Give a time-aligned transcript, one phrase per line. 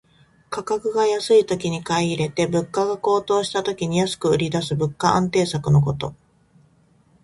[0.49, 6.15] 価格が安いときに買い入れて、物価が高騰した時に安く売りだす物価安定策のこと。